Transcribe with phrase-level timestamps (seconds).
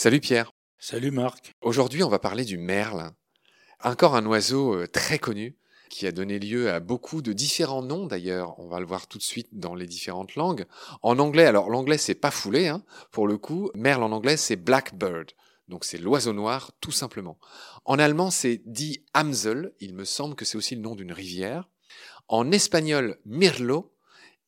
[0.00, 0.52] Salut Pierre.
[0.78, 1.56] Salut Marc.
[1.60, 3.10] Aujourd'hui, on va parler du merle.
[3.82, 5.58] Encore un oiseau euh, très connu
[5.90, 8.56] qui a donné lieu à beaucoup de différents noms d'ailleurs.
[8.60, 10.66] On va le voir tout de suite dans les différentes langues.
[11.02, 13.72] En anglais, alors l'anglais c'est pas foulé, hein, pour le coup.
[13.74, 15.32] Merle en anglais c'est blackbird.
[15.66, 17.36] Donc c'est l'oiseau noir tout simplement.
[17.84, 21.68] En allemand c'est dit Amsel, il me semble que c'est aussi le nom d'une rivière.
[22.28, 23.92] En espagnol Mirlo,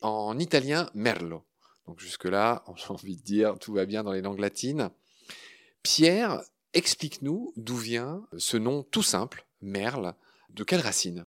[0.00, 1.42] en italien Merlo.
[1.88, 4.92] Donc jusque-là, j'ai envie de dire, tout va bien dans les langues latines.
[5.82, 6.42] Pierre,
[6.74, 10.14] explique-nous d'où vient ce nom tout simple, merle,
[10.50, 11.24] de quelle racine?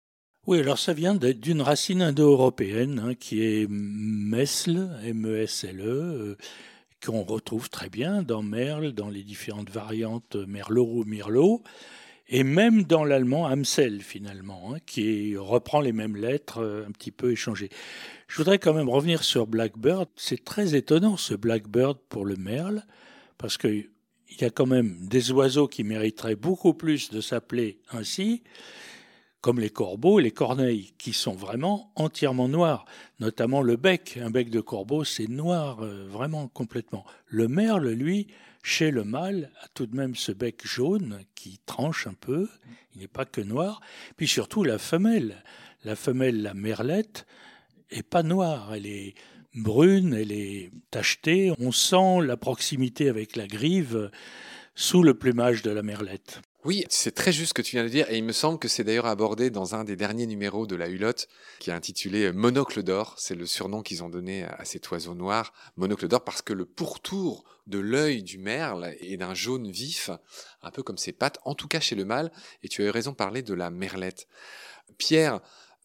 [0.47, 6.37] Oui, alors ça vient d'une racine indo-européenne hein, qui est mesle, M-E-S-L-E, euh,
[7.05, 11.61] qu'on retrouve très bien dans merle, dans les différentes variantes merlot ou mirlo,
[12.27, 17.11] et même dans l'allemand Amsel finalement, hein, qui reprend les mêmes lettres euh, un petit
[17.11, 17.69] peu échangées.
[18.27, 20.07] Je voudrais quand même revenir sur Blackbird.
[20.15, 22.85] C'est très étonnant ce Blackbird pour le merle,
[23.37, 23.57] parce
[24.35, 28.43] qu'il y a quand même des oiseaux qui mériteraient beaucoup plus de s'appeler ainsi,
[29.41, 32.85] comme les corbeaux et les corneilles, qui sont vraiment entièrement noirs,
[33.19, 34.19] notamment le bec.
[34.21, 37.05] Un bec de corbeau, c'est noir, euh, vraiment complètement.
[37.27, 38.27] Le merle, lui,
[38.63, 42.49] chez le mâle, a tout de même ce bec jaune qui tranche un peu,
[42.93, 43.79] il n'est pas que noir.
[44.17, 45.43] Puis surtout la femelle,
[45.85, 47.25] la femelle, la merlette,
[47.89, 49.15] est pas noire, elle est
[49.55, 51.51] brune, elle est tachetée.
[51.59, 54.11] On sent la proximité avec la grive
[54.75, 56.41] sous le plumage de la merlette.
[56.65, 58.67] Oui, c'est très juste ce que tu viens de dire, et il me semble que
[58.67, 62.83] c'est d'ailleurs abordé dans un des derniers numéros de la Hulotte, qui est intitulé Monocle
[62.83, 63.15] d'or.
[63.17, 66.65] C'est le surnom qu'ils ont donné à cet oiseau noir, Monocle d'or, parce que le
[66.65, 70.09] pourtour de l'œil du merle est d'un jaune vif,
[70.61, 72.29] un peu comme ses pattes, en tout cas chez le mâle,
[72.61, 74.27] et tu as eu raison de parler de la merlette.
[74.97, 75.39] Pierre,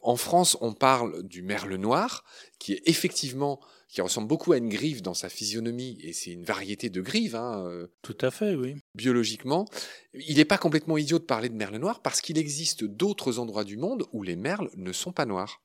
[0.05, 2.25] en France, on parle du merle noir,
[2.59, 6.45] qui est effectivement, qui ressemble beaucoup à une grive dans sa physionomie, et c'est une
[6.45, 7.35] variété de grives.
[7.35, 8.77] Hein, euh, Tout à fait, oui.
[8.95, 9.67] Biologiquement,
[10.13, 13.65] il n'est pas complètement idiot de parler de merle noir parce qu'il existe d'autres endroits
[13.65, 15.63] du monde où les merles ne sont pas noirs.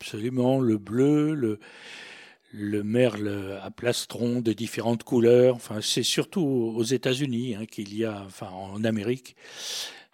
[0.00, 1.60] Absolument, le bleu, le,
[2.52, 5.56] le merle à plastron de différentes couleurs.
[5.56, 9.36] Enfin, c'est surtout aux États-Unis hein, qu'il y a, enfin en Amérique,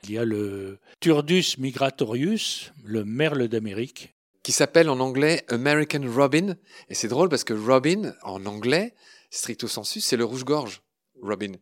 [0.05, 4.15] il y a le Turdus migratorius, le merle d'Amérique.
[4.43, 6.57] Qui s'appelle en anglais American Robin.
[6.89, 8.95] Et c'est drôle parce que Robin, en anglais,
[9.31, 10.81] stricto sensu, c'est le rouge-gorge,
[11.21, 11.53] Robin.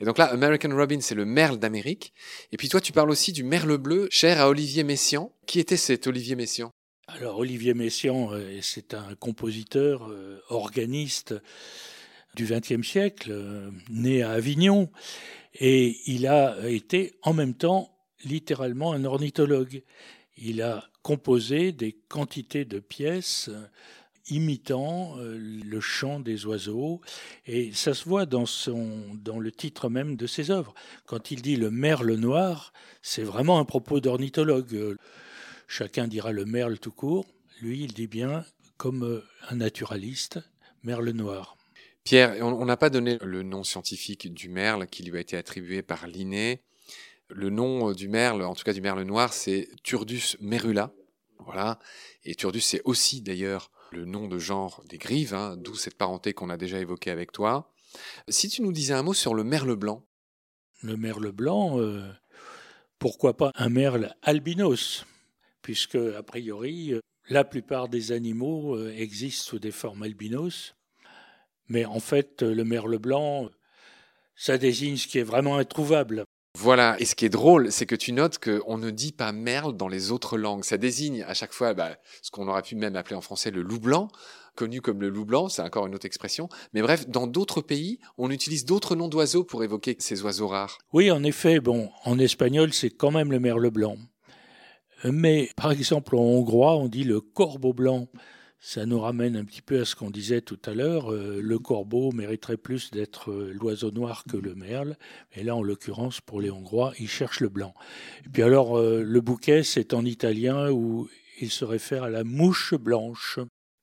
[0.00, 2.12] Et donc là, American Robin, c'est le merle d'Amérique.
[2.52, 5.30] Et puis toi, tu parles aussi du merle bleu, cher à Olivier Messiaen.
[5.46, 6.70] Qui était cet Olivier Messiaen?
[7.08, 11.34] Alors, Olivier Messiaen, euh, c'est un compositeur, euh, organiste
[12.34, 14.90] du XXe siècle, euh, né à Avignon.
[15.58, 19.82] Et il a été en même temps littéralement un ornithologue.
[20.36, 23.50] Il a composé des quantités de pièces
[24.28, 27.00] imitant euh, le chant des oiseaux,
[27.46, 30.74] et ça se voit dans, le titre même de ses œuvres.
[31.06, 34.96] Quand il dit le merle noir, c'est vraiment un propos d'ornithologue.
[35.68, 37.26] Chacun dira le merle tout court,
[37.60, 38.44] lui il dit bien,
[38.76, 40.40] comme un naturaliste,
[40.82, 41.55] merle noir.
[42.06, 45.82] Pierre, on n'a pas donné le nom scientifique du merle qui lui a été attribué
[45.82, 46.62] par Linné.
[47.30, 50.92] Le nom du merle, en tout cas du merle noir, c'est Turdus merula.
[51.40, 51.80] Voilà.
[52.22, 56.32] Et Turdus, c'est aussi d'ailleurs le nom de genre des grives, hein, d'où cette parenté
[56.32, 57.72] qu'on a déjà évoquée avec toi.
[58.28, 60.06] Si tu nous disais un mot sur le merle blanc.
[60.84, 62.08] Le merle blanc, euh,
[63.00, 65.04] pourquoi pas un merle albinos,
[65.60, 70.76] puisque a priori, euh, la plupart des animaux euh, existent sous des formes albinos.
[71.68, 73.48] Mais en fait, le merle blanc,
[74.36, 76.24] ça désigne ce qui est vraiment introuvable.
[76.58, 79.76] Voilà, et ce qui est drôle, c'est que tu notes qu'on ne dit pas merle
[79.76, 80.64] dans les autres langues.
[80.64, 83.60] Ça désigne à chaque fois bah, ce qu'on aurait pu même appeler en français le
[83.60, 84.08] loup blanc,
[84.54, 86.48] connu comme le loup blanc, c'est encore une autre expression.
[86.72, 90.78] Mais bref, dans d'autres pays, on utilise d'autres noms d'oiseaux pour évoquer ces oiseaux rares.
[90.94, 93.98] Oui, en effet, bon, en espagnol, c'est quand même le merle blanc.
[95.04, 98.08] Mais par exemple, en hongrois, on dit le corbeau blanc
[98.58, 101.12] ça nous ramène un petit peu à ce qu'on disait tout à l'heure.
[101.12, 104.96] Euh, le corbeau mériterait plus d'être euh, l'oiseau noir que le merle.
[105.34, 107.74] Et là, en l'occurrence, pour les Hongrois, ils cherchent le blanc.
[108.24, 111.08] Et puis alors, euh, le bouquet, c'est en italien où
[111.40, 113.38] il se réfère à la mouche blanche.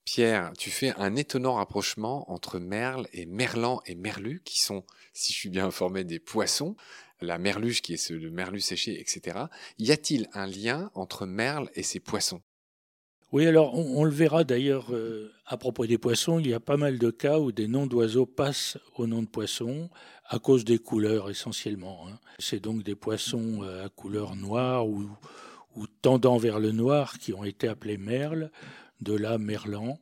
[0.05, 4.83] Pierre, tu fais un étonnant rapprochement entre merle et merlan et merlu, qui sont,
[5.13, 6.75] si je suis bien informé, des poissons.
[7.21, 9.45] La merluche qui est le merlu séché, etc.
[9.77, 12.41] Y a-t-il un lien entre merle et ces poissons?
[13.33, 16.77] Oui, alors on, le verra d'ailleurs euh, à propos des poissons, il y a pas
[16.77, 19.89] mal de cas où des noms d'oiseaux passent au nom de poissons
[20.27, 22.05] à cause des couleurs essentiellement.
[22.07, 22.19] Hein.
[22.37, 25.09] C'est donc des poissons euh, à couleur noire ou,
[26.03, 28.51] tendant vers le noir qui ont été appelés merles,
[29.01, 29.97] de là merlan.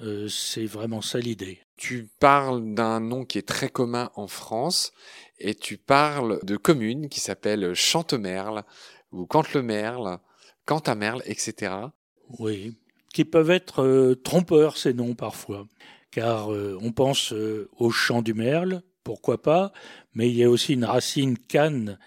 [0.00, 1.60] Euh, c'est vraiment ça l'idée.
[1.76, 4.92] tu parles d'un nom qui est très commun en France
[5.38, 8.64] et tu parles de communes qui s'appellent Chantemerle
[9.12, 10.20] ou Cantemerle,
[10.64, 11.90] Cantamerle, etc.
[12.38, 12.74] Oui,
[13.12, 15.66] qui peuvent être euh, trompeurs ces noms parfois,
[16.10, 19.72] car euh, on pense euh, au champ du merle, pourquoi pas,
[20.14, 21.98] mais il y a aussi une racine canne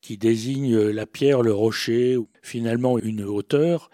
[0.00, 3.90] qui désigne la pierre, le rocher, ou finalement une hauteur,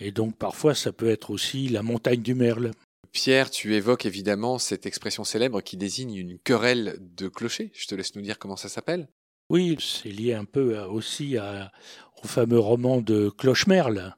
[0.00, 2.72] et donc parfois ça peut être aussi la montagne du merle.
[3.12, 7.70] Pierre, tu évoques évidemment cette expression célèbre qui désigne une querelle de clochers.
[7.74, 9.08] Je te laisse nous dire comment ça s'appelle.
[9.48, 14.14] Oui, c'est lié un peu aussi au fameux roman de Clochemerle,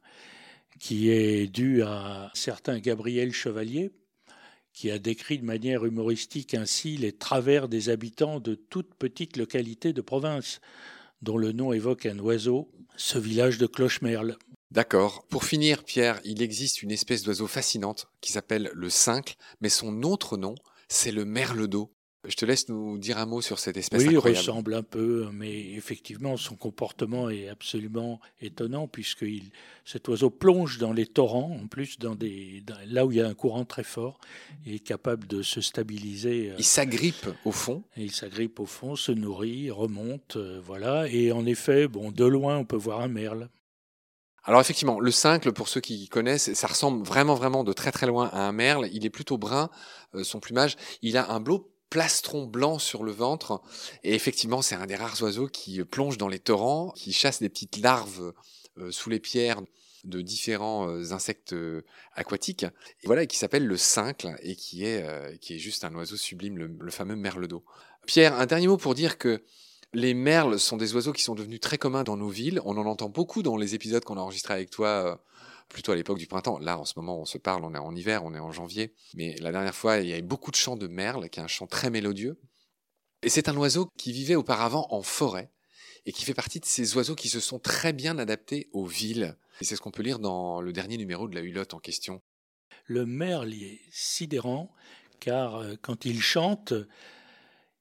[0.80, 3.92] qui est dû à un certain Gabriel Chevalier,
[4.72, 9.92] qui a décrit de manière humoristique ainsi les travers des habitants de toute petite localité
[9.92, 10.60] de province,
[11.20, 14.38] dont le nom évoque un oiseau, ce village de Clochemerle.
[14.70, 15.26] D'accord.
[15.28, 20.02] Pour finir, Pierre, il existe une espèce d'oiseau fascinante qui s'appelle le cincle, mais son
[20.02, 20.54] autre nom,
[20.88, 21.92] c'est le merle d'eau.
[22.28, 25.30] Je te laisse nous dire un mot sur cette espèce oui, il ressemble un peu,
[25.32, 29.24] mais effectivement, son comportement est absolument étonnant puisque
[29.86, 33.26] cet oiseau plonge dans les torrents, en plus dans des, là où il y a
[33.26, 34.20] un courant très fort,
[34.66, 36.50] et est capable de se stabiliser.
[36.50, 37.84] Euh, il s'agrippe au fond.
[37.96, 41.08] il s'agrippe au fond, se nourrit, remonte, euh, voilà.
[41.08, 43.48] Et en effet, bon, de loin, on peut voir un merle.
[44.44, 48.06] Alors effectivement, le cincle, pour ceux qui connaissent, ça ressemble vraiment vraiment de très très
[48.06, 48.88] loin à un merle.
[48.92, 49.70] Il est plutôt brun,
[50.14, 50.76] euh, son plumage.
[51.00, 53.60] Il a un beau plastron blanc sur le ventre.
[54.04, 57.48] Et effectivement, c'est un des rares oiseaux qui plonge dans les torrents, qui chasse des
[57.48, 58.32] petites larves
[58.78, 59.60] euh, sous les pierres
[60.04, 61.54] de différents euh, insectes
[62.14, 62.64] aquatiques.
[63.02, 66.56] Et voilà, qui s'appelle le cincle et qui est, qui est juste un oiseau sublime,
[66.56, 67.64] le, le fameux merle d'eau.
[68.06, 69.42] Pierre, un dernier mot pour dire que
[69.92, 72.60] les merles sont des oiseaux qui sont devenus très communs dans nos villes.
[72.64, 75.16] On en entend beaucoup dans les épisodes qu'on a enregistrés avec toi, euh,
[75.70, 76.58] plutôt à l'époque du printemps.
[76.58, 78.92] Là, en ce moment, on se parle, on est en hiver, on est en janvier.
[79.14, 81.48] Mais la dernière fois, il y avait beaucoup de chants de merles, qui est un
[81.48, 82.38] chant très mélodieux.
[83.22, 85.50] Et c'est un oiseau qui vivait auparavant en forêt
[86.06, 89.36] et qui fait partie de ces oiseaux qui se sont très bien adaptés aux villes.
[89.60, 92.22] Et c'est ce qu'on peut lire dans le dernier numéro de la Hulotte en question.
[92.86, 94.72] Le merle est sidérant
[95.20, 96.72] car euh, quand il chante,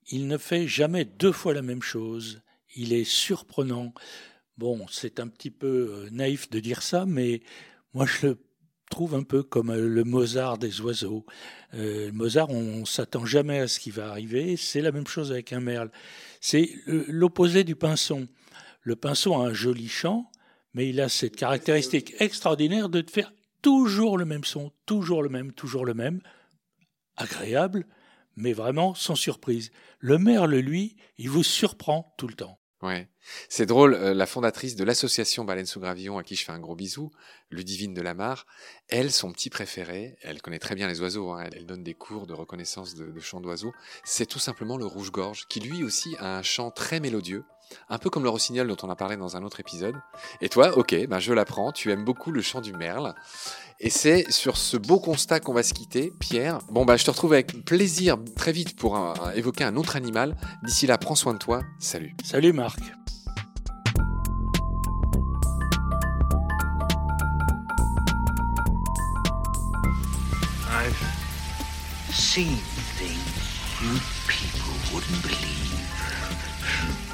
[0.07, 2.41] il ne fait jamais deux fois la même chose.
[2.75, 3.93] Il est surprenant.
[4.57, 7.41] Bon, c'est un petit peu euh, naïf de dire ça, mais
[7.93, 8.37] moi je le
[8.89, 11.25] trouve un peu comme euh, le Mozart des oiseaux.
[11.73, 14.57] Euh, Mozart, on, ne s'attend jamais à ce qui va arriver.
[14.57, 15.91] C'est la même chose avec un merle.
[16.41, 18.27] C'est l'opposé du pinson.
[18.81, 20.31] Le pinson a un joli chant,
[20.73, 25.53] mais il a cette caractéristique extraordinaire de faire toujours le même son, toujours le même,
[25.53, 26.21] toujours le même,
[27.17, 27.85] agréable,
[28.35, 29.71] mais vraiment sans surprise.
[29.99, 32.59] Le merle, lui, il vous surprend tout le temps.
[32.81, 33.09] Ouais,
[33.49, 33.93] c'est drôle.
[33.93, 37.11] Euh, la fondatrice de l'association Baleine sous Gravillon, à qui je fais un gros bisou,
[37.51, 38.45] Ludivine de Lamar,
[38.87, 41.31] elle, son petit préféré, elle connaît très bien les oiseaux.
[41.31, 43.73] Hein, elle, donne des cours de reconnaissance de, de chants d'oiseaux.
[44.05, 47.43] C'est tout simplement le rouge-gorge, qui lui aussi a un chant très mélodieux,
[47.89, 49.95] un peu comme le rossignol dont on a parlé dans un autre épisode.
[50.39, 51.73] Et toi, ok, ben je l'apprends.
[51.73, 53.13] Tu aimes beaucoup le chant du merle.
[53.81, 56.59] Et c'est sur ce beau constat qu'on va se quitter, Pierre.
[56.69, 58.99] Bon, bah, je te retrouve avec plaisir très vite pour
[59.35, 60.35] évoquer un autre animal.
[60.63, 61.61] D'ici là, prends soin de toi.
[61.79, 62.13] Salut.
[62.25, 62.79] Salut, Marc.
[70.71, 70.93] I've
[72.11, 72.57] seen
[72.97, 73.17] things
[73.81, 77.08] you people wouldn't believe.